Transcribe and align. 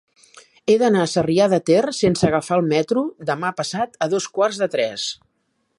He 0.73 0.77
d'anar 0.83 1.03
a 1.07 1.09
Sarrià 1.11 1.47
de 1.51 1.59
Ter 1.67 1.83
sense 1.97 2.25
agafar 2.29 2.59
el 2.61 2.65
metro 2.73 3.05
demà 3.33 3.53
passat 3.61 4.03
a 4.07 4.11
dos 4.17 4.31
quarts 4.39 4.63
de 4.65 4.71
tres. 4.77 5.05